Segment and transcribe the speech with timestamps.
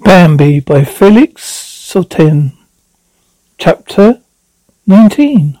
[0.00, 2.52] Bambi by Felix Salten.
[3.58, 4.20] Chapter
[4.88, 5.56] 19.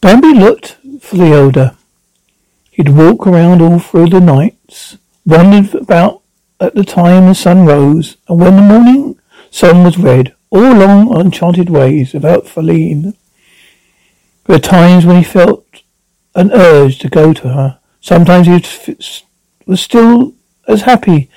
[0.00, 1.76] Bambi looked for the elder.
[2.70, 6.22] He'd walk around all through the nights, wandered about
[6.60, 9.18] at the time the sun rose, and when the morning
[9.50, 13.02] sun was red, all along uncharted ways about Feline.
[14.44, 15.66] There were times when he felt
[16.36, 17.80] an urge to go to her.
[18.00, 18.96] Sometimes he
[19.66, 20.34] was still
[20.72, 21.30] as happy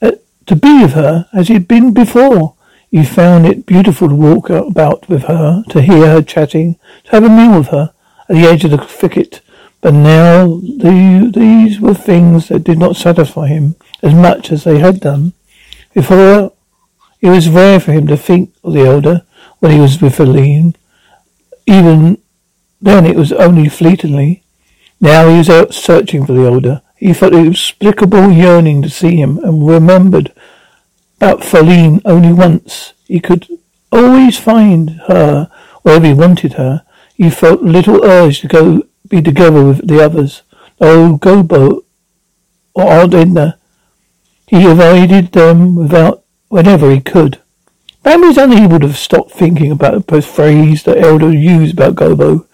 [0.00, 0.12] uh,
[0.46, 2.54] to be with her as he'd been before.
[2.90, 7.24] He found it beautiful to walk about with her, to hear her chatting, to have
[7.24, 7.92] a meal with her
[8.28, 9.42] at the edge of the thicket.
[9.80, 14.78] But now the, these were things that did not satisfy him as much as they
[14.78, 15.34] had done.
[15.92, 16.52] Before,
[17.20, 19.22] it was rare for him to think of the elder
[19.58, 20.74] when he was with Feline.
[21.66, 22.18] Even
[22.80, 24.42] then it was only fleetingly.
[25.00, 26.82] Now he was out searching for the elder.
[26.98, 30.32] He felt an inexplicable yearning to see him and remembered
[31.18, 32.92] about Feline only once.
[33.06, 33.46] He could
[33.92, 35.48] always find her
[35.82, 36.84] wherever he wanted her.
[37.14, 40.42] He felt little urge to go be together with the others.
[40.80, 41.84] Oh, Gobo
[42.74, 43.54] or Ardina.
[44.46, 47.40] He avoided them without whenever he could.
[48.02, 52.46] Bambi was unable to stop thinking about the phrase that elder used about Gobo.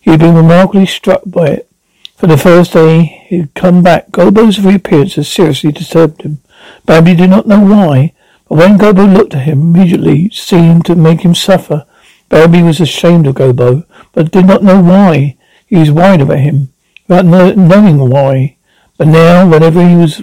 [0.00, 1.70] He had been remarkably struck by it.
[2.16, 6.40] For the first day he had come back, Gobo's reappearance had seriously disturbed him.
[6.86, 8.14] Bambi did not know why,
[8.48, 11.84] but when Gobo looked at him, immediately seemed to make him suffer.
[12.30, 15.36] Bambi was ashamed of Gobo, but did not know why.
[15.66, 16.72] He was worried about him,
[17.06, 17.26] without
[17.58, 18.56] knowing why.
[18.96, 20.22] But now, whenever he was,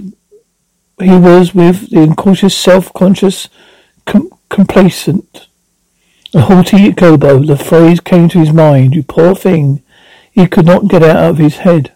[0.99, 3.49] he was with the incautious, self-conscious,
[4.07, 5.47] com- complacent,
[6.33, 9.83] and haughty Gobo, the phrase came to his mind, you poor thing.
[10.31, 11.94] He could not get out of his head.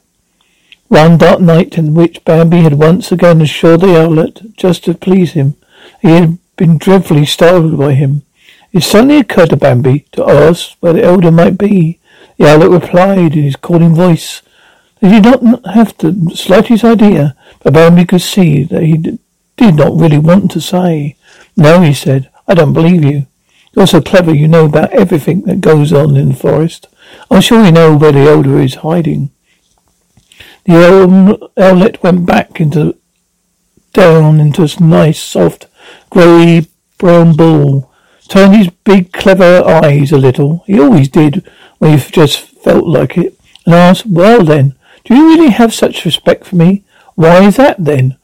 [0.90, 5.34] One dark night in which Bambi had once again assured the owlet just to please
[5.34, 5.56] him,
[6.02, 8.24] he had been dreadfully startled by him.
[8.74, 12.00] It suddenly occurred to Bambi to ask where the elder might be.
[12.38, 14.42] The owlet replied in his calling voice.
[15.00, 18.98] They did not have the slightest idea, but Bambi could see that he
[19.58, 21.18] did not really want to say.
[21.56, 23.28] No, he said, I don't believe you.
[23.76, 26.88] You're so clever you know about everything that goes on in the forest.
[27.30, 29.30] I'm sure you know where the elder is hiding.
[30.66, 32.96] The owlet went back into
[33.94, 35.68] down into a nice, soft,
[36.10, 37.92] grey brown ball.
[38.28, 40.64] Turned his big, clever eyes a little.
[40.68, 41.50] He always did
[41.80, 43.36] when he just felt like it.
[43.66, 46.84] And asked, Well then, do you really have such respect for me?
[47.16, 48.18] Why is that then?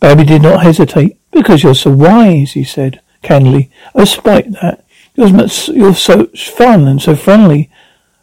[0.00, 1.18] Bambi did not hesitate.
[1.30, 3.70] Because you're so wise, he said candidly.
[3.94, 7.70] Oh, Despite that, you're, you're so fun and so friendly.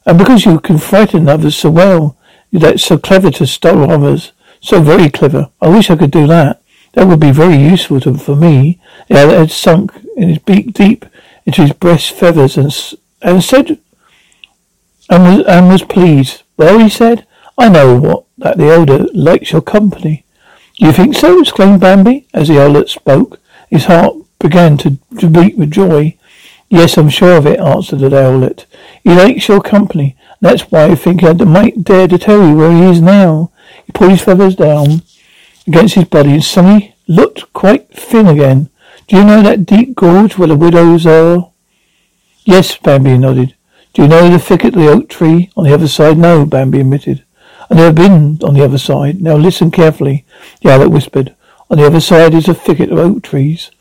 [0.05, 2.17] And because you can frighten others so well,
[2.53, 4.31] you're so clever to startle others.
[4.61, 5.49] So very clever.
[5.59, 6.61] I wish I could do that.
[6.93, 8.79] That would be very useful to, for me.
[9.09, 11.05] The yeah, had sunk in his beak deep
[11.45, 12.71] into his breast feathers and,
[13.21, 13.79] and said,
[15.09, 16.43] and was, and was pleased.
[16.55, 17.25] Well, he said,
[17.57, 20.23] I know what, that the elder likes your company.
[20.77, 21.39] You think so?
[21.39, 23.39] exclaimed Bambi, as the owlet spoke.
[23.69, 26.17] His heart began to, to beat with joy.
[26.69, 28.65] Yes, I'm sure of it, answered the owlet.
[29.03, 30.15] He likes your company.
[30.43, 33.53] That's why I think I might dare to tell you where he is now.
[33.85, 35.03] He pulled his feathers down
[35.65, 38.69] against his body and suddenly looked quite thin again.
[39.07, 41.49] Do you know that deep gorge where the widows are?
[42.43, 43.55] Yes, Bambi nodded.
[43.93, 46.17] Do you know the thicket of the oak tree on the other side?
[46.17, 47.23] No, Bambi admitted.
[47.71, 49.21] I've never been on the other side.
[49.21, 50.25] Now listen carefully,
[50.61, 51.33] the owlet whispered.
[51.69, 53.71] On the other side is a thicket of oak trees.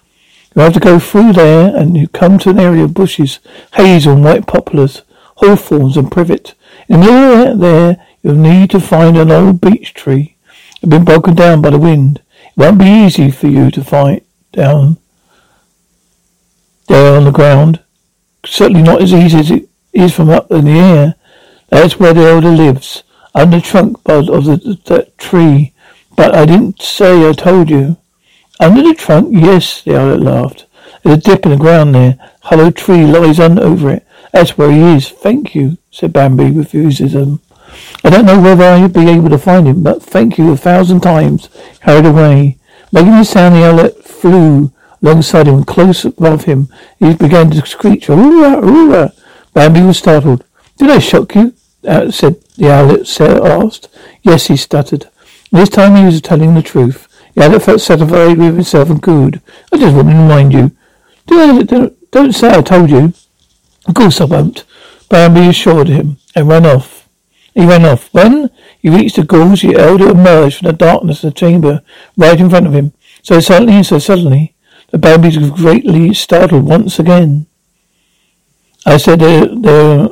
[0.54, 3.40] You have to go through there and you come to an area of bushes,
[3.74, 5.02] hazel and white poplars,
[5.42, 6.54] hawthorns and privet.
[6.88, 10.36] In the middle there, you'll need to find an old beech tree.
[10.76, 12.22] It's been broken down by the wind.
[12.46, 14.20] It won't be easy for you to find
[14.52, 14.98] down
[16.88, 17.80] there on the ground.
[18.44, 21.14] Certainly not as easy as it is from up in the air.
[21.70, 23.02] That's where the elder lives,
[23.34, 25.72] under the trunk of the, that tree.
[26.16, 27.96] But I didn't say I told you.
[28.60, 29.30] Under the trunk?
[29.32, 30.66] Yes, the elder laughed.
[31.02, 32.18] There's a dip in the ground there.
[32.42, 34.06] Hollow tree lies under over it.
[34.32, 35.10] That's where he is.
[35.10, 37.40] Thank you, said Bambi with enthusiasm.
[38.04, 41.00] I don't know whether I'll be able to find him, but thank you a thousand
[41.00, 41.48] times.
[41.80, 42.58] Carried away.
[42.90, 46.68] Making a sound, the owlet flew alongside him, close above him.
[46.98, 49.12] He began to screech, "Oora, oora!"
[49.54, 50.44] Bambi was startled.
[50.78, 51.54] Did I shock you?
[51.86, 53.88] Uh, said the owlet, asked.
[54.22, 55.08] Yes, he stuttered.
[55.50, 57.08] This time he was telling the truth.
[57.34, 59.40] Yeah, that felt satisfied with himself and good.
[59.72, 60.70] I just wanted to remind you.
[61.26, 63.12] Don't, don't, don't say I told you.
[63.86, 64.64] Of course I won't.
[65.08, 67.08] Bambi assured him and ran off.
[67.54, 68.12] He ran off.
[68.14, 68.50] When
[68.80, 69.62] He reached the gorge.
[69.62, 71.82] The elder emerged from the darkness of the chamber
[72.16, 72.92] right in front of him.
[73.22, 74.54] So suddenly and so suddenly,
[74.90, 77.46] the Bambi was greatly startled once again.
[78.84, 80.08] I said, there, there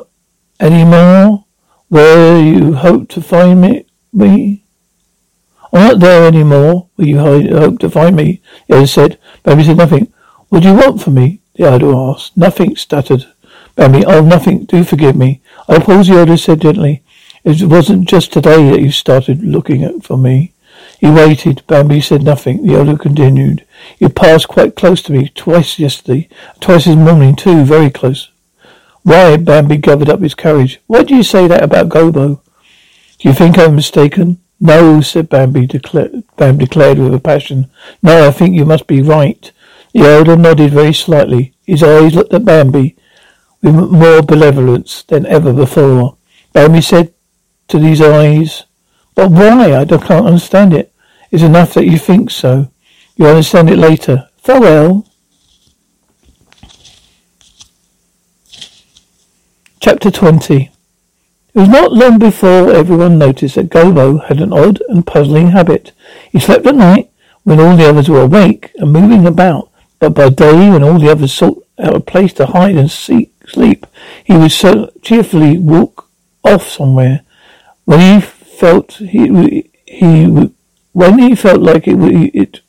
[0.59, 1.45] any more
[1.89, 3.85] where you hope to find me?
[4.13, 4.63] me?
[5.73, 9.19] I'm not there any more where you hope to find me, the said.
[9.43, 10.13] Bambi said nothing.
[10.49, 11.41] What do you want from me?
[11.55, 12.37] The elder asked.
[12.37, 13.25] Nothing, stuttered
[13.75, 14.05] Bambi.
[14.05, 14.65] Oh, nothing.
[14.65, 15.41] Do forgive me.
[15.67, 17.03] I suppose the elder said gently.
[17.43, 20.53] It wasn't just today that you started looking at for me.
[20.99, 21.63] He waited.
[21.67, 22.65] Bambi said nothing.
[22.65, 23.65] The elder continued.
[23.99, 26.27] You passed quite close to me twice yesterday.
[26.59, 27.63] Twice this morning too.
[27.63, 28.29] Very close.
[29.03, 29.37] Why?
[29.37, 30.79] Bambi gathered up his courage.
[30.87, 32.41] Why do you say that about Gobo?
[33.19, 34.39] Do you think I'm mistaken?
[34.59, 36.23] No, said Bambi, decla-
[36.57, 37.71] declared with a passion.
[38.03, 39.51] No, I think you must be right.
[39.93, 41.53] The elder nodded very slightly.
[41.65, 42.95] His eyes looked at Bambi
[43.61, 46.17] with more benevolence than ever before.
[46.53, 47.13] Bambi said
[47.67, 48.65] to these eyes,
[49.15, 49.75] But why?
[49.75, 50.93] I don't, can't understand it.
[51.31, 52.71] It's enough that you think so.
[53.15, 54.29] You'll understand it later.
[54.37, 55.07] Farewell.
[59.79, 60.71] Chapter 20 It
[61.59, 65.91] was not long before everyone noticed that Gobo had an odd and puzzling habit.
[66.31, 67.09] He slept at night
[67.43, 71.09] when all the others were awake and moving about, but by day when all the
[71.09, 73.85] others sought out a place to hide and seek, sleep,
[74.23, 76.07] he would so cheerfully walk
[76.43, 77.21] off somewhere.
[77.85, 80.25] When he felt he he
[80.93, 81.97] when he felt like it
[82.35, 82.61] it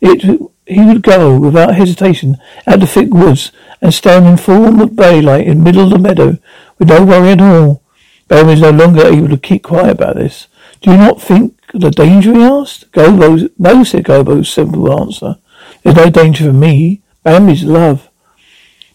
[0.00, 0.22] it
[0.66, 2.36] he would go without hesitation
[2.66, 6.38] out the thick woods and stand in full daylight in the middle of the meadow
[6.78, 7.82] with no worry at all.
[8.28, 10.48] Bam was no longer able to keep quiet about this.
[10.80, 12.32] Do you not think the danger?
[12.32, 12.90] he asked.
[12.92, 15.36] Gobo, no, said Gobo's simple answer.
[15.82, 17.02] There's no danger for me.
[17.24, 18.05] Bambi's love.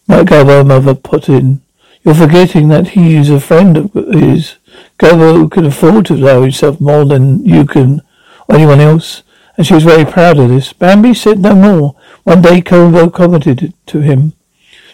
[0.08, 1.62] My Gobo, mother put in.
[2.04, 4.58] You're forgetting that he is a friend of his.
[4.98, 8.02] Gobo could afford to allow himself more than you can
[8.48, 9.24] or anyone else
[9.58, 10.74] and she was very proud of this.
[10.74, 11.96] Bambi said no more.
[12.24, 14.34] One day Gobo commented to him.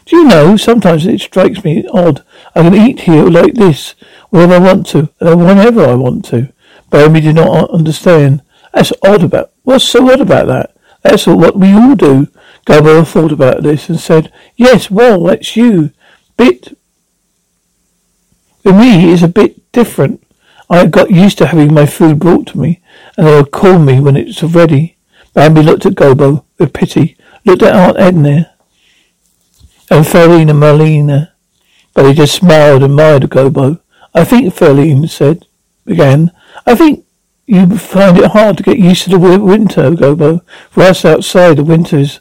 [0.06, 2.24] Do you know, sometimes it strikes me odd.
[2.56, 3.95] I can eat here like this,
[4.30, 6.51] whenever I want to, and whenever I want to.
[6.89, 8.42] Bambi did not understand.
[8.74, 10.75] That's odd about, what's so odd about that?
[11.01, 12.27] That's what we all do.
[12.67, 15.91] Gobo thought about this and said, yes, well, that's you.
[16.35, 16.77] Bit,
[18.61, 20.21] for me, it's a bit different.
[20.69, 22.81] I got used to having my food brought to me,
[23.15, 24.97] and they would call me when it's ready.
[25.33, 27.15] Bambi looked at Gobo with pity,
[27.45, 28.53] looked at Aunt Edna
[29.89, 31.31] and Farina Marlena,
[31.93, 33.79] but he just smiled and admired Gobo.
[34.13, 35.45] I think, Farina said,
[35.85, 36.33] began,
[36.65, 37.05] I think
[37.45, 40.41] you find it hard to get used to the winter, Gobo.
[40.69, 42.19] For us outside, the winters,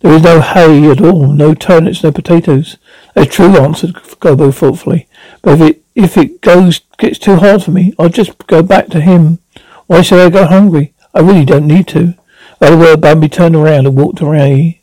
[0.00, 2.76] there is no hay at all, no turnips, no potatoes.
[3.14, 5.08] That's true, answered Gobo thoughtfully.
[5.42, 8.88] But if it if it goes gets too hard for me, I'll just go back
[8.88, 9.38] to him.
[9.86, 10.92] Why should I go hungry?
[11.14, 12.14] I really don't need to.
[12.58, 14.80] By the word, Bambi turned around and walked away.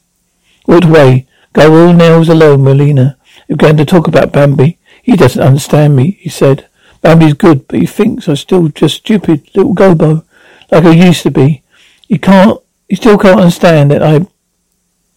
[0.66, 1.28] Walked away.
[1.54, 3.18] Go all nails alone, Molina.
[3.48, 4.80] He began to talk about Bambi.
[5.04, 6.68] He doesn't understand me, he said.
[7.02, 10.26] Bambi's good, but he thinks I'm still just stupid little Gobo,
[10.72, 11.62] like I used to be.
[12.08, 14.26] He can't, he still can't understand that I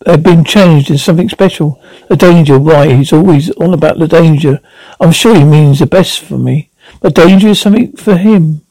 [0.04, 1.81] have been changed into something special.
[2.08, 4.60] The danger, why, he's always on about the danger.
[5.00, 6.70] I'm sure he means the best for me.
[7.00, 8.62] But danger is something for him.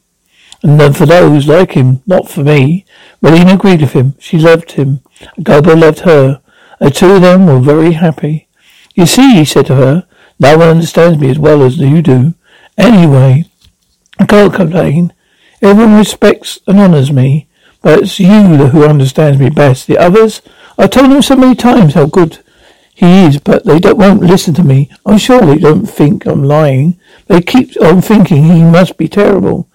[0.61, 2.85] And then for those like him, not for me.
[3.21, 4.15] Marlene agreed with him.
[4.19, 5.01] She loved him.
[5.39, 6.41] Gobo loved her.
[6.79, 8.47] The two of them were very happy.
[8.93, 10.07] You see, he said to her,
[10.39, 12.33] no one understands me as well as you do.
[12.77, 13.45] Anyway,
[14.19, 15.13] I can't complain.
[15.61, 17.47] Everyone respects and honours me.
[17.81, 19.85] But it's you who understands me best.
[19.85, 20.41] The others,
[20.77, 22.39] I've told them so many times how good
[22.93, 24.89] he is, but they don't won't listen to me.
[25.05, 26.99] I'm sure they don't think I'm lying.
[27.27, 29.69] They keep on thinking he must be terrible.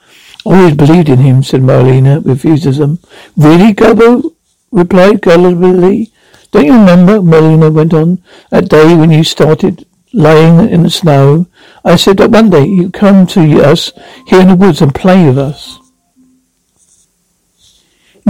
[0.45, 2.99] Always believed in him, said Marlena with enthusiasm.
[3.37, 4.35] Really, Gobo?
[4.73, 6.11] replied gullibly.
[6.50, 11.47] Don't you remember, Marlena went on, that day when you started lying in the snow?
[11.85, 13.92] I said that one day you'd come to us
[14.26, 15.78] here in the woods and play with us.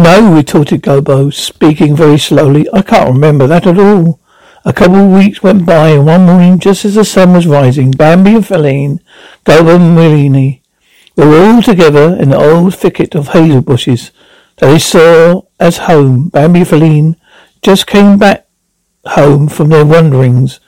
[0.03, 2.67] No, retorted Gobo, speaking very slowly.
[2.73, 4.19] I can't remember that at all.
[4.65, 7.91] A couple of weeks went by, and one morning, just as the sun was rising,
[7.91, 9.01] Bambi and Feline,
[9.45, 10.63] Gobo and Milini,
[11.17, 14.11] were all together in the old thicket of hazel bushes
[14.57, 16.31] that they saw as home.
[16.31, 17.17] Bambi and Feline
[17.61, 18.47] just came back
[19.05, 20.61] home from their wanderings.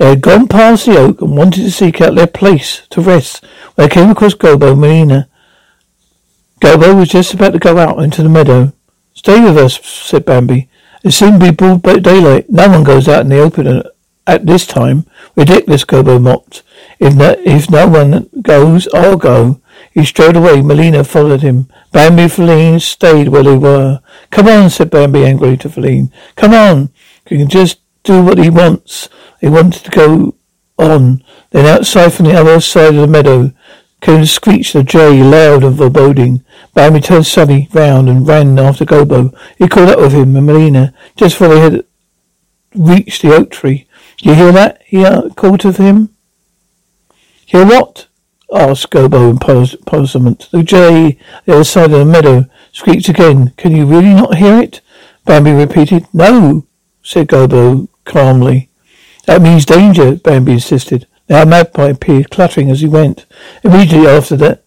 [0.00, 3.44] They had gone past the oak and wanted to seek out their place to rest
[3.76, 5.28] when they came across Gobo and Marina.
[6.64, 8.72] Gobo was just about to go out into the meadow.
[9.12, 10.70] Stay with us, said Bambi.
[11.02, 12.48] It soon be broad daylight.
[12.48, 13.82] No one goes out in the open
[14.26, 15.04] at this time.
[15.36, 16.62] Ridiculous, Gobo mocked.
[16.98, 19.60] If no, if no one goes, I'll go.
[19.92, 20.62] He strode away.
[20.62, 21.68] Melina followed him.
[21.92, 24.00] Bambi and Feline stayed where they were.
[24.30, 26.10] Come on, said Bambi angrily to Feline.
[26.34, 26.88] Come on.
[27.28, 29.10] You can just do what he wants.
[29.38, 30.34] He wanted to go
[30.78, 31.22] on.
[31.50, 33.52] Then outside from the other side of the meadow
[34.04, 36.44] came the screech of jay, loud and foreboding.
[36.74, 39.34] Bambi turned suddenly round and ran after Gobo.
[39.56, 41.86] He caught up with him and Melina just before they had
[42.74, 43.88] reached the oak tree.
[44.18, 44.82] Do You hear that?
[44.84, 46.10] He uh, called to him.
[47.46, 48.08] Hear what?
[48.52, 50.50] asked Gobo in puzzlement.
[50.52, 53.54] The jay the other side of the meadow screeched again.
[53.56, 54.82] Can you really not hear it?
[55.24, 56.06] Bambi repeated.
[56.12, 56.66] No,
[57.02, 58.68] said Gobo calmly.
[59.24, 61.06] That means danger, Bambi insisted.
[61.28, 63.26] Now magpie appeared, clattering as he went.
[63.62, 64.62] Immediately after that,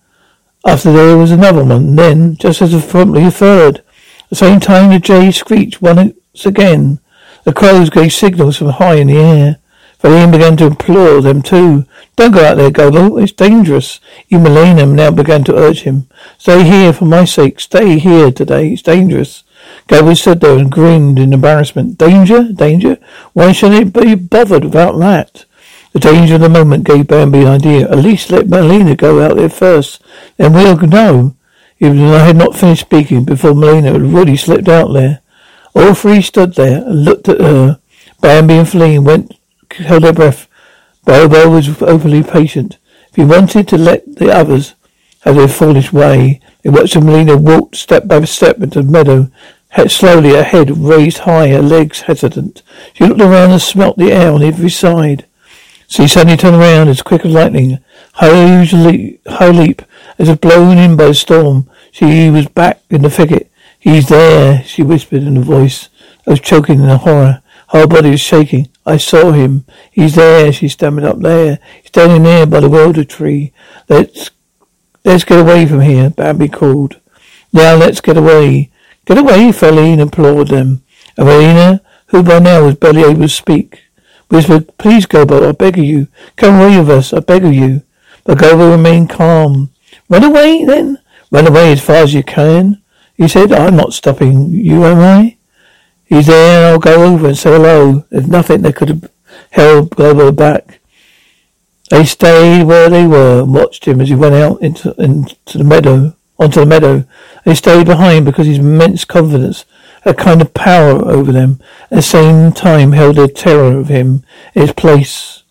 [0.65, 3.77] after there was another one, then, just as promptly, a third.
[3.77, 6.13] At the same time, the jay screeched once
[6.45, 6.99] again.
[7.43, 9.57] The crows gave signals from high in the air.
[9.99, 11.85] Feline began to implore them too.
[12.15, 13.21] Don't go out there, Gobo.
[13.21, 13.99] It's dangerous.
[14.29, 16.07] Even now began to urge him.
[16.37, 17.59] Stay here for my sake.
[17.59, 18.73] Stay here today.
[18.73, 19.43] It's dangerous.
[19.87, 21.97] Gobo stood there and grinned in embarrassment.
[21.97, 22.51] Danger?
[22.51, 22.97] Danger?
[23.33, 25.45] Why should it be bothered about that?
[25.97, 27.89] The danger of the moment gave Bambi an idea.
[27.89, 29.99] At least let Melina go out there first.
[30.37, 31.35] Then we'll know.
[31.79, 35.21] Even though I had not finished speaking before Melina had already slipped out there.
[35.73, 37.79] All three stood there and looked at her.
[38.21, 39.33] Bambi and Feline went
[39.71, 40.47] held their breath.
[41.07, 42.77] Gobo was overly patient.
[43.09, 44.75] If he wanted to let the others
[45.21, 49.31] have their foolish way, they watched Melina walk step by step into the meadow,
[49.69, 52.61] head slowly, her head raised high, her legs hesitant.
[52.93, 55.26] She looked around and smelt the air on every side.
[55.87, 57.79] So he suddenly turned around as quick as lightning,
[58.13, 59.81] high high leap,
[60.19, 61.69] as if blown in by a storm.
[61.91, 63.49] She was back in the thicket.
[63.79, 65.87] He's there, she whispered in a voice
[66.25, 67.41] that was choking in horror.
[67.69, 68.69] Her body was shaking.
[68.85, 69.65] I saw him.
[69.91, 71.59] He's there, she stammered up there.
[71.81, 73.53] He's standing there by the willow tree.
[73.87, 74.31] Let's
[75.05, 76.99] let's get away from here, Bambi called.
[77.53, 78.71] Now let's get away.
[79.05, 80.83] Get away, Feline implored them.
[81.17, 83.83] Evelina, who by now was barely able to speak,
[84.29, 86.07] whispered, Please, Gobo, I beg of you.
[86.35, 87.83] Come away with us, I beg of you.
[88.23, 89.71] But Gobo remained calm.
[90.09, 90.99] Run away, then?
[91.31, 92.81] Run away as far as you can.
[93.15, 95.37] He said, I'm not stopping you, am I?
[96.05, 98.05] He's there and I'll go over and say hello.
[98.09, 99.11] There's nothing that could have
[99.51, 100.79] held Gobo back.
[101.89, 105.63] They stayed where they were and watched him as he went out into, into the
[105.63, 107.05] meadow, onto the meadow.
[107.43, 109.65] They stayed behind because his immense confidence
[110.07, 111.59] a kind of power over them,
[111.91, 114.23] at the same time held a terror of him
[114.53, 115.43] his place.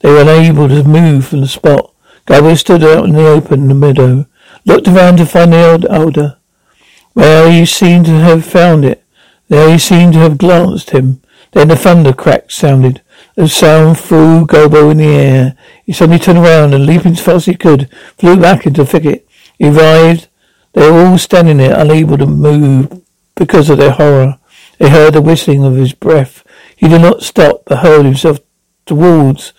[0.00, 1.92] They were unable to move from the spot.
[2.26, 4.26] Gobo stood out in the open in the meadow,
[4.64, 6.38] looked around to find the old elder.
[7.14, 9.04] Well, he seemed to have found it.
[9.48, 11.20] There he seemed to have glanced him.
[11.52, 13.02] Then the thunder crack sounded.
[13.34, 15.56] The sound threw Gobo in the air.
[15.84, 18.86] He suddenly turned around and, leaping as fast as he could, flew back into the
[18.86, 19.28] thicket.
[19.58, 20.28] He arrived.
[20.74, 22.97] They were all standing there, unable to move
[23.38, 24.38] because of their horror.
[24.78, 26.44] They heard the whistling of his breath.
[26.76, 28.40] He did not stop, but hurled himself
[28.86, 29.52] towards,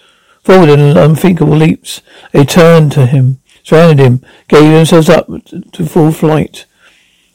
[0.44, 2.02] forward in unthinkable leaps.
[2.32, 6.66] They turned to him, surrounded him, gave themselves up to full flight.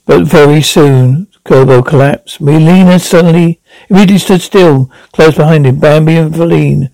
[0.06, 2.40] But very soon Gobo collapsed.
[2.40, 5.78] Melina suddenly immediately stood still, close behind him.
[5.78, 6.90] Bambi and Feline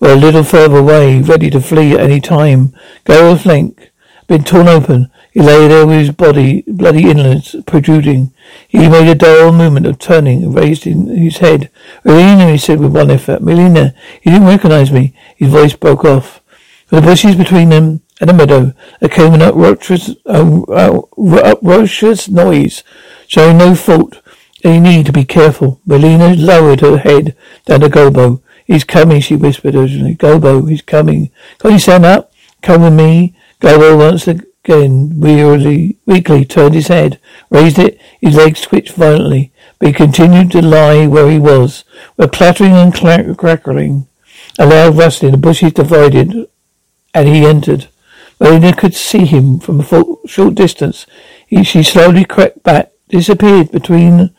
[0.00, 2.72] were a little further away, ready to flee at any time.
[3.04, 3.87] Flank had
[4.28, 5.10] been torn open.
[5.32, 8.32] He lay there with his body, bloody inwards protruding.
[8.68, 11.70] He made a dull movement of turning and raised his head.
[12.04, 13.42] Melina, he said with one effort.
[13.42, 15.14] Melina, he didn't recognize me.
[15.36, 16.40] His voice broke off.
[16.86, 22.28] From the bushes between them and the meadow, there came an uproarious, uh, uh, uproarious
[22.28, 22.84] noise
[23.26, 24.20] showing no fault.
[24.62, 25.80] They need to be careful.
[25.86, 28.42] Melina lowered her head down to Gobo.
[28.66, 30.16] He's coming, she whispered urgently.
[30.16, 31.30] Gobo, he's coming.
[31.58, 32.32] Can't you stand up?
[32.60, 33.34] Come with me.
[33.60, 37.18] Gobo once again wearily, weakly turned his head,
[37.50, 38.00] raised it.
[38.20, 41.84] His legs twitched violently, but he continued to lie where he was.
[42.16, 44.06] With clattering and crackling,
[44.58, 46.48] a loud rustling, the bushes divided,
[47.14, 47.88] and he entered.
[48.40, 51.06] Melina could see him from a short distance.
[51.46, 54.30] He, she slowly crept back disappeared between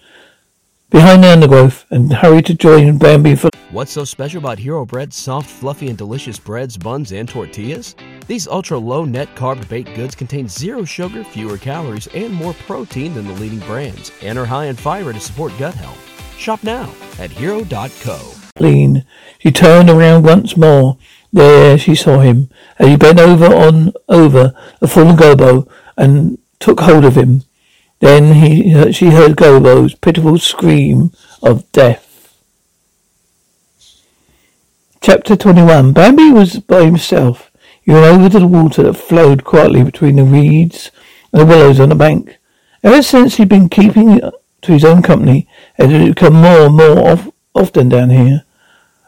[0.90, 3.49] behind the undergrowth and hurried to join Bambi for.
[3.72, 7.96] What's so special about Hero Bread's soft, fluffy, and delicious breads, buns, and tortillas?
[8.26, 13.14] These ultra low net carb baked goods contain zero sugar, fewer calories, and more protein
[13.14, 16.00] than the leading brands, and are high in fiber to support gut health.
[16.36, 18.34] Shop now at hero.co.
[18.60, 19.06] Lean.
[19.38, 20.98] She turned around once more.
[21.32, 22.50] There she saw him,
[22.80, 27.44] as he bent over on over the fallen Gobo and took hold of him.
[28.00, 31.12] Then he, she heard Gobo's pitiful scream
[31.44, 32.09] of death.
[35.02, 37.52] Chapter 21 Bambi was by himself.
[37.82, 40.92] He went over to the water that flowed quietly between the reeds
[41.32, 42.38] and the willows on the bank.
[42.84, 47.12] Ever since he'd been keeping to his own company, it had become more and more
[47.12, 48.44] of, often down here.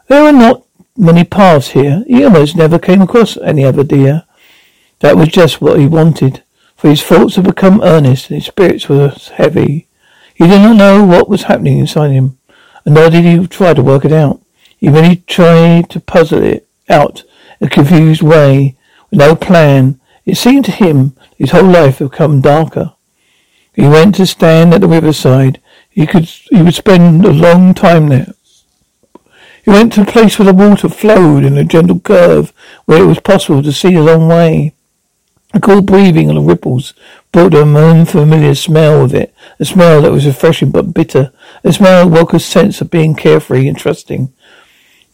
[0.08, 0.64] There were not
[0.96, 2.04] many paths here.
[2.06, 4.24] He almost never came across any other deer.
[5.00, 6.42] That was just what he wanted,
[6.74, 9.88] for his thoughts had become earnest and his spirits were heavy.
[10.34, 12.38] He did not know what was happening inside him,
[12.86, 14.41] and nor did he try to work it out.
[14.82, 17.22] He merely tried to puzzle it out
[17.60, 18.76] in a confused way,
[19.10, 20.00] with no plan.
[20.26, 22.92] It seemed to him his whole life had become darker.
[23.72, 25.60] He went to stand at the riverside.
[25.88, 28.34] He could he would spend a long time there.
[29.64, 32.52] He went to a place where the water flowed in a gentle curve,
[32.84, 34.74] where it was possible to see a long way.
[35.52, 36.92] The cool breathing of the ripples
[37.30, 42.08] brought an unfamiliar smell with it, a smell that was refreshing but bitter, a smell
[42.08, 44.32] that woke a sense of being carefree and trusting.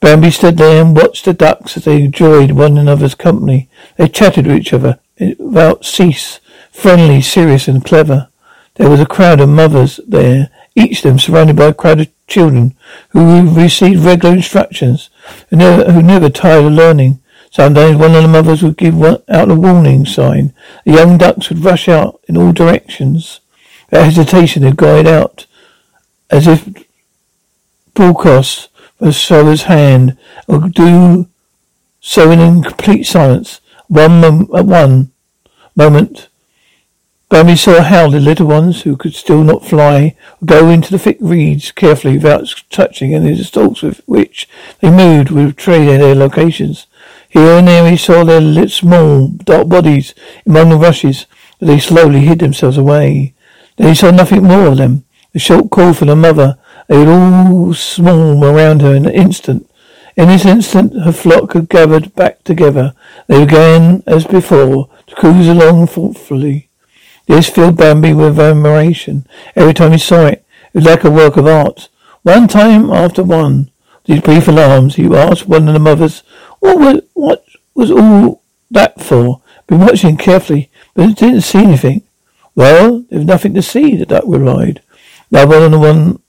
[0.01, 3.69] Bambi stood there and watched the ducks as they enjoyed one another's company.
[3.97, 6.39] They chatted with each other without cease,
[6.71, 8.29] friendly, serious, and clever.
[8.77, 12.27] There was a crowd of mothers there, each of them surrounded by a crowd of
[12.29, 12.77] children
[13.09, 15.11] who received regular instructions,
[15.51, 17.21] and never, who never tired of learning.
[17.51, 20.53] Sometimes one of the mothers would give out a warning sign.
[20.85, 23.41] The young ducks would rush out in all directions.
[23.91, 25.47] Their hesitation, they'd guide out,
[26.31, 26.69] as if
[27.95, 28.68] broadcast
[29.01, 31.29] a sower's hand, would do
[32.01, 33.61] so in complete silence.
[33.89, 35.11] One mom- at one
[35.77, 36.29] moment,
[37.31, 41.19] Bambi saw how the little ones, who could still not fly, go into the thick
[41.21, 44.49] reeds carefully without touching any of the stalks with which
[44.81, 46.87] they moved would betray their locations.
[47.29, 50.15] Here and there he saw their little small, dark bodies
[50.47, 51.27] among the rushes,
[51.59, 53.35] but they slowly hid themselves away.
[53.77, 55.05] Then he saw nothing more of them.
[55.35, 59.71] A short call from the mother, they all swarm around her in an instant.
[60.17, 62.95] In this instant, her flock had gathered back together.
[63.29, 66.71] They began, as before, to cruise along thoughtfully.
[67.27, 69.27] This filled Bambi with admiration.
[69.55, 71.89] Every time he saw it, it was like a work of art.
[72.23, 73.71] One time after one,
[74.07, 76.23] these brief alarms, he asked one of the mothers,
[76.59, 79.43] what was, what was all that for?
[79.67, 82.03] Been watching carefully, but didn't see anything.
[82.55, 84.83] Well, there was nothing to see, the duck replied.
[85.31, 86.21] Now one of the one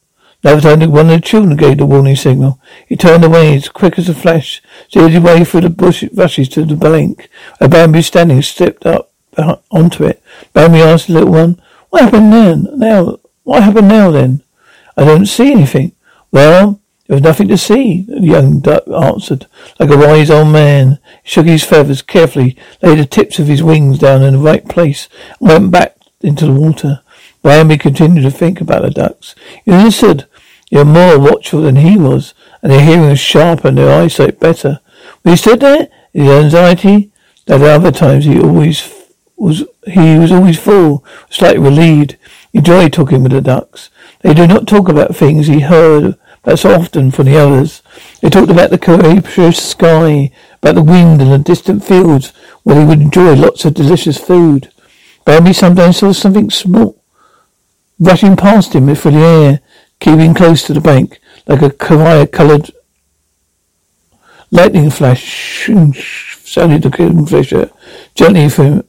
[0.43, 2.59] now time one of the children gave the warning signal.
[2.87, 6.47] He turned away as quick as a flash, steered his way through the bush rushes
[6.49, 7.29] to the bank.
[7.59, 10.23] A bamboo standing stepped up uh, onto it.
[10.53, 12.67] Bambi asked the little one, What happened then?
[12.75, 14.43] Now what happened now then?
[14.95, 15.93] I don't see anything.
[16.31, 19.47] Well, there was nothing to see, the young duck answered,
[19.79, 20.99] like a wise old man.
[21.23, 24.67] He shook his feathers carefully, laid the tips of his wings down in the right
[24.69, 27.01] place, and went back into the water.
[27.41, 29.33] Bambi continued to think about the ducks.
[29.65, 30.27] He understood
[30.77, 34.79] were more watchful than he was, and their hearing was sharper and their eyesight better.
[35.21, 37.11] When he stood there, his anxiety,
[37.45, 38.93] that at other times he always
[39.35, 42.17] was he was always full, slightly relieved.
[42.51, 43.89] He enjoyed talking with the ducks.
[44.21, 47.81] They did not talk about things he heard that's often from the others.
[48.21, 52.85] They talked about the capricious sky, about the wind and the distant fields where they
[52.85, 54.71] would enjoy lots of delicious food.
[55.25, 56.99] Bambi sometimes saw something small
[57.99, 59.59] rushing past him through the air,
[59.99, 62.71] keeping close to the bank, like a coloured
[64.51, 65.69] lightning flash.
[66.43, 67.69] Sounded the kingfisher
[68.15, 68.83] gently for,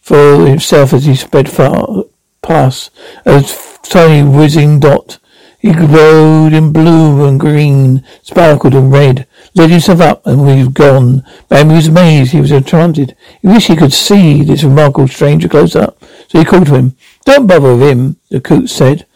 [0.00, 2.04] for himself as he sped far
[2.40, 2.90] past,
[3.26, 3.42] a
[3.82, 5.18] tiny whizzing dot
[5.64, 11.24] he glowed in blue and green, sparkled in red, lit himself up, and we've gone.
[11.48, 12.32] Bambi was amazed.
[12.32, 13.16] He was enchanted.
[13.40, 16.04] He wished he could see this remarkable stranger close up.
[16.28, 16.96] So he called to him.
[17.24, 19.06] Don't bother with him, the coot said.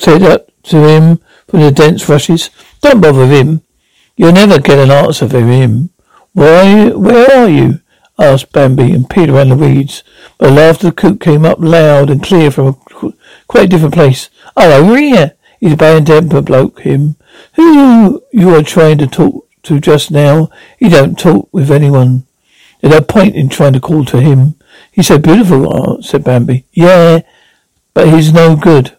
[0.00, 2.48] Said to him from the dense rushes.
[2.80, 3.60] Don't bother him.
[4.16, 5.90] You'll never get an answer from him.
[6.32, 7.80] Why, where are you?
[8.18, 10.02] asked Bambi and peered around the reeds.
[10.38, 13.12] But the laughter of the coot came up loud and clear from a
[13.46, 14.30] quite different place.
[14.56, 15.34] Oh, over here.
[15.60, 17.16] He's a bad temper bloke, him.
[17.56, 20.48] Who you are trying to talk to just now?
[20.78, 22.26] He don't talk with anyone.
[22.80, 24.54] There's no point in trying to call to him.
[24.90, 26.64] He's so beautiful, uh, said Bambi.
[26.72, 27.20] Yeah,
[27.92, 28.96] but he's no good.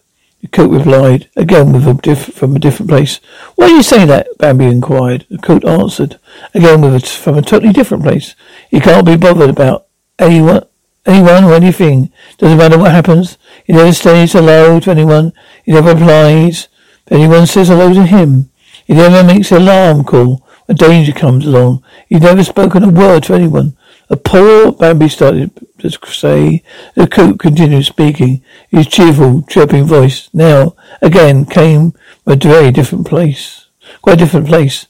[0.50, 3.20] Coot replied, again with a diff- from a different place.
[3.54, 4.26] Why do you say that?
[4.38, 5.24] Bambi inquired.
[5.40, 6.18] Coot answered,
[6.52, 8.34] again with a t- from a totally different place.
[8.68, 9.86] He can't be bothered about
[10.18, 10.64] anyone,
[11.06, 12.12] anyone or anything.
[12.38, 13.38] Doesn't matter what happens.
[13.64, 15.32] He never says hello to anyone.
[15.64, 16.68] He never replies.
[17.06, 18.50] If anyone says hello to him,
[18.84, 21.84] he never makes an alarm call when danger comes along.
[22.08, 23.76] He's never spoken a word to anyone.
[24.12, 26.62] A poor Bambi started to say.
[26.94, 28.44] The coot continued speaking.
[28.68, 31.94] His cheerful, chirping voice now again came
[32.26, 33.68] a very different place.
[34.02, 34.86] Quite a different place.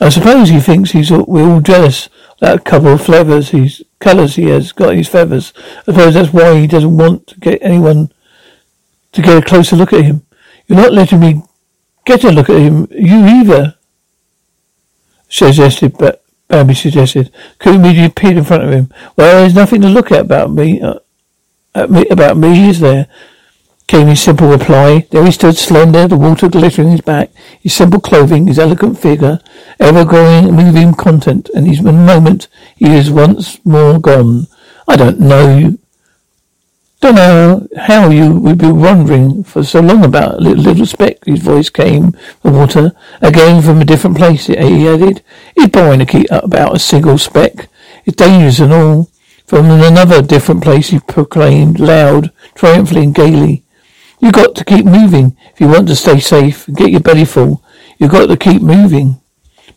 [0.00, 2.08] I suppose he thinks he's all, we're all jealous
[2.40, 5.52] that couple of feathers he's colours he has got his feathers.
[5.80, 8.12] I suppose that's why he doesn't want to get anyone
[9.12, 10.24] to get a closer look at him.
[10.68, 11.42] You're not letting me
[12.04, 13.74] get a look at him, you either.
[15.28, 17.32] Suggested, but Bambi suggested.
[17.64, 18.92] Immediately appeared in front of him.
[19.16, 20.80] Well, there's nothing to look at about me.
[20.80, 21.00] Uh,
[21.74, 23.06] at me about me, is there?
[23.86, 25.06] Came his simple reply.
[25.10, 27.30] There he stood, slender, the water glittering his back,
[27.60, 29.40] his simple clothing, his elegant figure,
[29.78, 34.48] ever growing, moving content, and his moment he is once more gone.
[34.88, 35.78] I don't know you.
[37.00, 41.24] Don't know how you would be wondering for so long about a little, little speck.
[41.26, 45.22] His voice came from water, again from a different place, he added.
[45.56, 47.68] It's boring to keep about a single speck.
[48.06, 49.10] It's dangerous and all.
[49.46, 53.62] From another different place he proclaimed, loud, triumphantly and gaily.
[54.18, 57.26] You got to keep moving if you want to stay safe and get your belly
[57.26, 57.62] full.
[57.98, 59.20] You got to keep moving.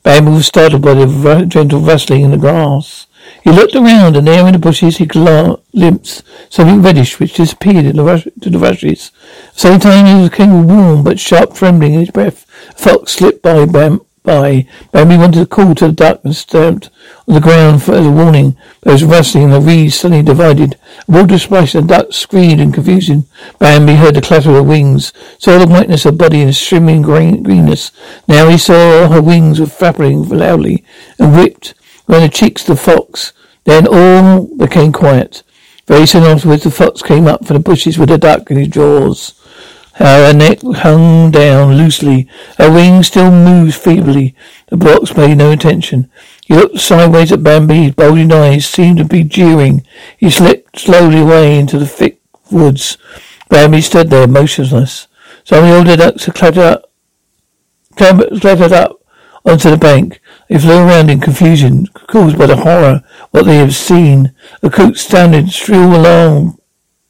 [0.03, 3.07] Bambi was startled by the gentle rustling in the grass.
[3.49, 7.95] He looked around, and there in the bushes he glimpsed something reddish which disappeared in
[7.95, 9.09] the rush, the rushes.
[9.53, 12.45] Same time he became a warm but sharp trembling in his breath.
[12.69, 14.67] A fox slipped by Bam by.
[14.91, 16.91] Bambi wanted to call to the duck and stamped
[17.27, 20.77] on the ground for a warning, but was rustling and the reeds suddenly divided.
[21.07, 23.25] A water splashed and the duck screamed in confusion.
[23.57, 27.91] Bambi heard the clatter of wings, saw the whiteness of body and shimmering green- greenness.
[28.27, 30.83] Now he saw her wings were flapping loudly
[31.17, 31.73] and whipped
[32.07, 33.33] around the cheeks of the fox.
[33.69, 35.43] Then all became quiet.
[35.85, 38.69] Very soon afterwards the fox came up from the bushes with a duck in his
[38.69, 39.35] jaws.
[39.93, 42.27] Her neck hung down loosely.
[42.57, 44.33] Her wings still moved feebly.
[44.69, 46.09] The box paid no attention.
[46.47, 47.83] He looked sideways at Bambi.
[47.83, 49.85] His bulging eyes seemed to be jeering.
[50.17, 52.97] He slipped slowly away into the thick woods.
[53.49, 55.05] Bambi stood there motionless.
[55.43, 56.91] Some of the older ducks had clattered up,
[57.95, 58.98] clattered up
[59.49, 60.21] onto the bank.
[60.47, 64.33] They flew around in confusion, caused by the horror what they had seen.
[64.61, 66.59] The coots sounded shrill alarm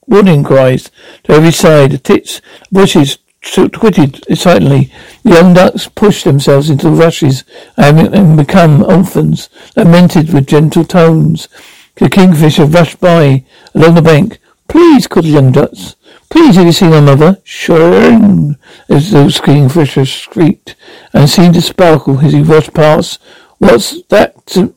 [0.10, 0.90] warning cries
[1.24, 1.92] to every side.
[1.92, 4.92] The tits, bushes twittered excitedly.
[5.24, 7.44] The young ducks pushed themselves into the rushes
[7.78, 11.48] and, and become orphans, lamented with gentle tones.
[11.96, 14.40] The kingfisher rushed by along the bank.
[14.68, 15.96] Please, called the young ducks.
[16.30, 17.42] Please, have you seen my mother?
[17.44, 18.56] Sure.
[18.88, 20.76] As the kingfisher shrieked
[21.14, 23.20] and seemed to sparkle as he rushed past.
[23.58, 24.76] What's that to,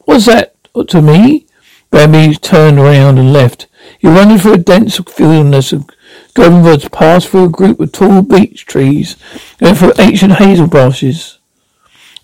[0.00, 0.54] what's that
[0.88, 1.46] to me?
[1.90, 3.66] Bambi turned around and left.
[3.98, 5.88] He wandered through a dense wilderness of
[6.34, 9.16] goldenroods, passed through a group of tall beech trees,
[9.60, 11.38] and through ancient hazel branches,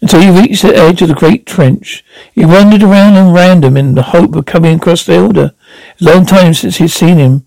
[0.01, 2.05] until he reached the edge of the great trench.
[2.33, 5.55] He wandered around in random in the hope of coming across the elder.
[6.01, 7.47] A long time since he'd seen him.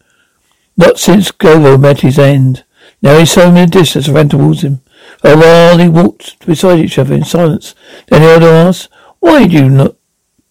[0.76, 2.64] Not since Gobo met his end.
[3.02, 4.82] Now he saw him in the distance and ran towards him.
[5.24, 7.76] A while they walked beside each other in silence.
[8.08, 9.96] Then the asked, Why do you not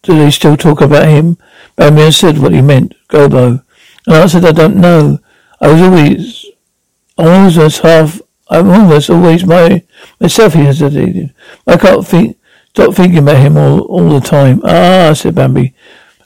[0.03, 1.37] do they still talk about him?
[1.75, 2.93] Bambi said what he meant.
[3.07, 3.63] Gobo.
[4.05, 5.19] And I said, I don't know.
[5.61, 6.45] I was always,
[7.17, 9.81] i almost half, I'm almost always my,
[10.19, 11.33] myself, he hesitated.
[11.65, 12.37] I can't think,
[12.69, 14.61] stop thinking about him all, all the time.
[14.65, 15.73] Ah, said Bambi.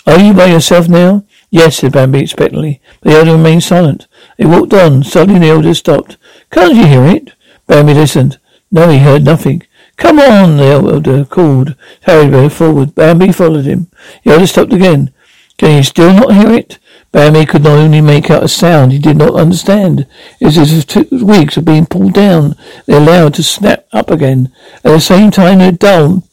[0.08, 1.24] Are you by yourself now?
[1.50, 4.08] Yes, said Bambi expectantly, but the elder remained silent.
[4.38, 5.04] They walked on.
[5.04, 6.18] Suddenly the elder stopped.
[6.52, 7.34] Can't you hear it?
[7.68, 8.40] Bambi listened.
[8.70, 9.64] No, he heard nothing.
[9.96, 12.94] Come on, the elder called, hurried forward.
[12.94, 13.90] Bambi followed him.
[14.24, 15.14] The elder stopped again.
[15.58, 16.78] Can you still not hear it?
[17.12, 20.06] Bambi could not only make out a sound he did not understand.
[20.40, 22.56] It was as if two were being pulled down,
[22.86, 24.54] they allowed to snap up again.
[24.84, 26.24] At the same time, they dull,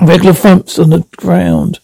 [0.00, 1.80] regular thumps on the ground.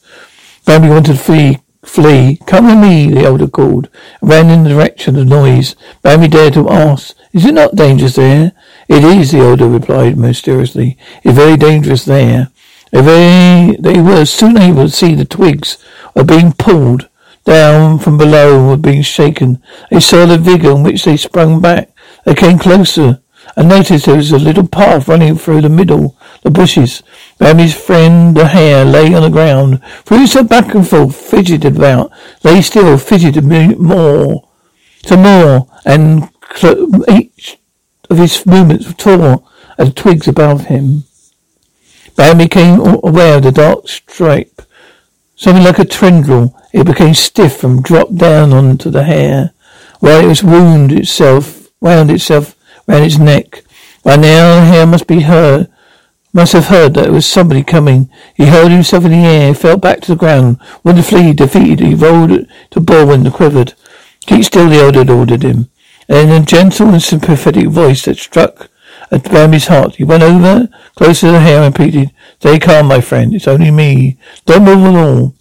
[0.66, 2.38] Bambi wanted to flee, flee.
[2.46, 3.88] Come with me, the elder called,
[4.20, 5.76] and ran in the direction of the noise.
[6.02, 8.52] Bambi dared to ask, is it not dangerous there?
[8.88, 10.96] It is, the elder replied mysteriously.
[11.22, 12.50] It's very dangerous there.
[12.92, 15.78] They, they were soon able to see the twigs
[16.14, 17.08] were being pulled
[17.44, 19.62] down from below and were being shaken.
[19.90, 21.90] They saw the vigor in which they sprung back.
[22.24, 23.20] They came closer
[23.56, 27.02] and noticed there was a little path running through the middle, the bushes.
[27.38, 29.80] Bambi's friend, the hare, lay on the ground.
[30.28, 34.48] So back and forth, fidgeted about, lay still, fidgeted more,
[35.04, 36.28] some more, and
[37.08, 37.58] each
[38.08, 39.44] of his movements tore
[39.76, 41.04] at the twigs above him.
[42.16, 44.62] Bambi became aware of the dark stripe,
[45.34, 46.56] something like a tendril.
[46.72, 49.52] It became stiff and dropped down onto the hare,
[50.00, 53.64] where it was wound itself, wound itself round its neck.
[54.04, 55.68] By now the hare must be heard,
[56.34, 58.10] must have heard that it was somebody coming.
[58.34, 61.80] He held himself in the air, fell back to the ground, to flee, defeated.
[61.80, 63.74] He rolled to ball and quivered.
[64.26, 65.70] Keep still, the elder ordered him.
[66.08, 68.68] And in a gentle and sympathetic voice that struck
[69.10, 69.96] at Bambi's heart.
[69.96, 73.34] He went over close to the hare and repeated, Stay calm, my friend.
[73.34, 74.18] It's only me.
[74.44, 75.34] Don't move at all.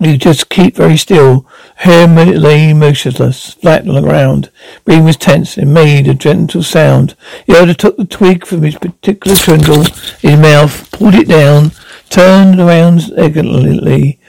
[0.00, 1.44] You just keep very still.
[1.76, 4.48] Hare lay motionless, flat on the ground.
[4.84, 7.16] Breathing was tense and made a gentle sound.
[7.48, 9.86] Yoda took the twig from his particular trindle
[10.22, 11.72] in his mouth, pulled it down,
[12.10, 14.20] turned around elegantly,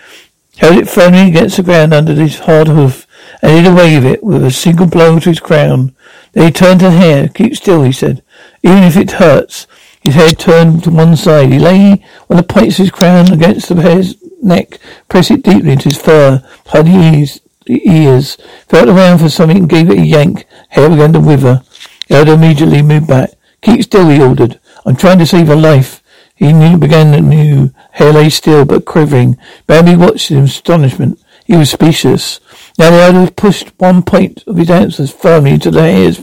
[0.58, 3.05] held it firmly against the ground under his hard hoof,
[3.43, 5.95] and hit away with it with a single blow to his crown.
[6.34, 7.27] Then he turned to the hare.
[7.27, 8.23] Keep still, he said.
[8.63, 9.67] Even if it hurts.
[10.01, 11.51] His head turned to one side.
[11.51, 15.73] He lay on the points of his crown against the hare's neck, pressed it deeply
[15.73, 20.45] into his fur, behind his ears, felt around for something and gave it a yank.
[20.69, 21.63] Hare began to wither.
[22.10, 23.32] Yoda immediately moved back.
[23.62, 24.60] Keep still, he ordered.
[24.86, 26.02] I'm trying to save a life.
[26.36, 27.71] He knew, began anew.
[27.91, 29.38] Hare lay still, but quivering.
[29.67, 31.19] Bambi watched in astonishment.
[31.45, 32.39] He was speechless.
[32.78, 36.21] Now the Yoda pushed one point of his answers firmly into the hare's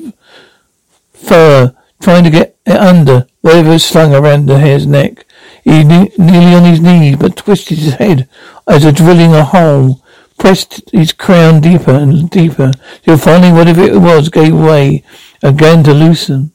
[1.12, 5.25] fur, trying to get it under whatever was slung around the hare's neck.
[5.66, 8.28] He nearly on his knees, but twisted his head
[8.68, 10.00] as a drilling a hole,
[10.38, 12.70] pressed his crown deeper and deeper,
[13.02, 15.02] till finally whatever it was gave way
[15.42, 16.52] again to loosen.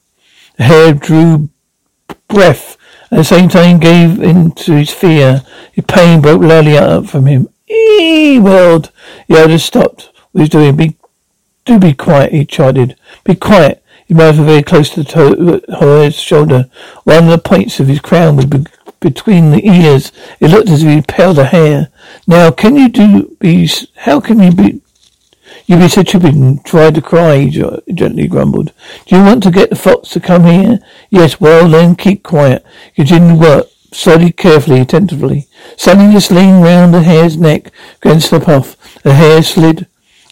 [0.55, 1.49] The hare drew
[2.29, 2.77] breath,
[3.11, 5.43] at the same time gave in to his fear.
[5.73, 7.49] His pain broke loudly out from him.
[7.69, 8.91] Eee, world!
[9.29, 10.77] Yoda stopped what he was doing.
[10.77, 10.95] Be,
[11.65, 12.95] do be quiet, he chided.
[13.25, 13.83] Be quiet.
[14.05, 16.69] His mouth was very close to the toe, to- uh, shoulder.
[17.03, 18.65] One of the points of his crown was be-
[19.01, 20.13] between the ears.
[20.39, 21.89] It looked as if he held a hare.
[22.25, 23.69] Now, can you do be?
[23.97, 24.81] How can you be?
[25.65, 27.49] You be so stupid and tried to cry, he
[27.93, 28.71] gently grumbled.
[29.05, 30.79] Do you want to get the fox to come here?
[31.09, 32.65] Yes, well then keep quiet.
[32.95, 33.67] Continue work.
[33.93, 35.47] Slowly, carefully, attentively.
[35.75, 38.77] Suddenly the sling round the hare's neck against the puff.
[39.03, 39.87] The hare slid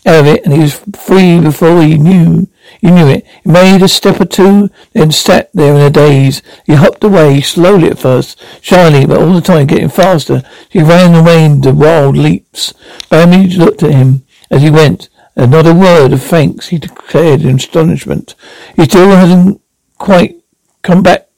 [0.05, 2.47] out of it and he was free before he knew
[2.79, 3.25] he knew it.
[3.43, 6.41] He made a step or two, then sat there in a daze.
[6.65, 10.43] He hopped away, slowly at first, shyly, but all the time getting faster.
[10.69, 12.73] He ran away in the wild leaps.
[13.09, 17.41] Bambi looked at him as he went, and not a word of thanks he declared
[17.41, 18.35] in astonishment.
[18.75, 19.61] He still hasn't
[19.97, 20.41] quite
[20.81, 21.29] come back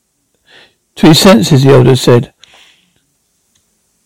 [0.95, 2.33] to his senses, the elder said.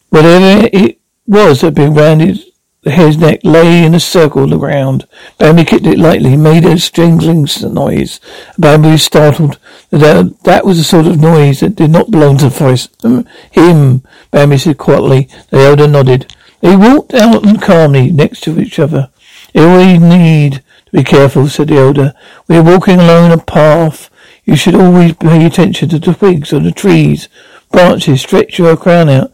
[0.09, 2.51] Whatever it was that had been round his
[2.85, 5.07] the hare's neck lay in a circle on the ground.
[5.39, 8.19] Bambi kicked it lightly, made a strangling noise.
[8.59, 9.57] Bambi was startled.
[9.89, 13.03] That, that was the sort of noise that did not belong to the forest.
[13.03, 15.27] Um, him, Bambi said quietly.
[15.49, 16.31] The elder nodded.
[16.61, 19.09] They walked out and calmly next to each other.
[19.55, 22.13] We need to be careful, said the elder.
[22.47, 24.11] We are walking along a path.
[24.43, 27.29] You should always pay attention to the twigs on the trees,
[27.71, 28.21] branches.
[28.21, 29.31] Stretch your crown out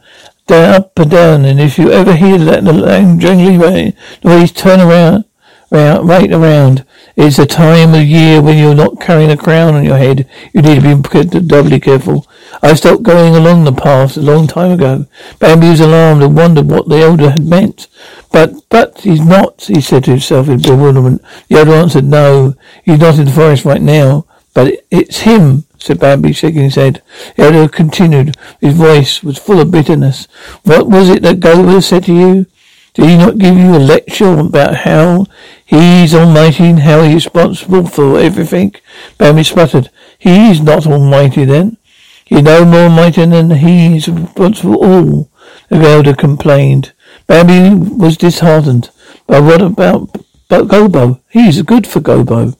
[0.51, 4.81] down, up and down, and if you ever hear that the jangly way, noise, turn
[4.81, 5.25] around,
[5.71, 6.85] round, right around.
[7.15, 10.29] It's a time of year when you're not carrying a crown on your head.
[10.53, 12.27] You need to be doubly careful.
[12.61, 15.05] I stopped going along the path a long time ago.
[15.39, 17.87] Bambi was alarmed and wondered what the elder had meant.
[18.31, 21.21] But, but he's not, he said to himself in bewilderment.
[21.47, 25.99] The elder answered, no, he's not in the forest right now, but it's him said
[25.99, 27.01] Bambi, shaking his head.
[27.35, 28.35] The elder continued.
[28.59, 30.27] His voice was full of bitterness.
[30.63, 32.45] What was it that Gobo said to you?
[32.93, 35.25] Did he not give you a lecture about how
[35.65, 38.75] he's almighty and how he's responsible for everything?
[39.17, 39.89] Bambi sputtered.
[40.19, 41.77] He's not almighty then.
[42.25, 45.29] He's no more mighty than he's responsible for all,
[45.69, 46.93] the elder complained.
[47.27, 48.89] Bambi was disheartened.
[49.25, 50.15] But what about
[50.47, 51.21] but Gobo?
[51.29, 52.55] He's good for Gobo.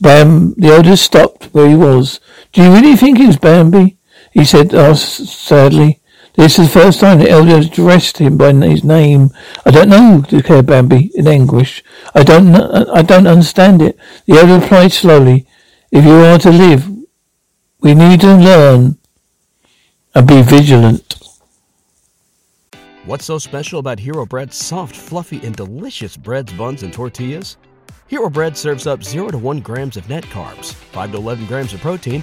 [0.00, 2.18] Bam, the elder stopped where he was.
[2.54, 3.98] Do you really think it was Bambi?
[4.30, 6.00] He said, asked sadly.
[6.34, 9.30] This is the first time the elder addressed him by his name.
[9.66, 11.82] I don't know, declared Bambi in anguish.
[12.14, 13.98] I don't, I don't understand it.
[14.26, 15.48] The elder replied slowly.
[15.90, 16.88] If you are to live,
[17.80, 18.98] we need to learn
[20.14, 21.16] and be vigilant.
[23.04, 27.56] What's so special about Hero Bread's soft, fluffy, and delicious breads, buns, and tortillas?
[28.06, 31.72] Hero Bread serves up 0 to 1 grams of net carbs, 5 to 11 grams
[31.74, 32.22] of protein,